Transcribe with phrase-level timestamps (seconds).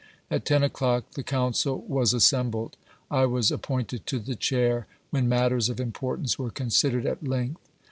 [0.31, 2.75] At 10 o'clock, the council was assembled.
[3.11, 7.61] I was appointed to the Chair, when matters of importance were considered at length.